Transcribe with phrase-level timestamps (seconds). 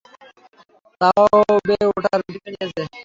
[1.01, 2.81] তা ও বে ওটার পিছু নিয়েছে।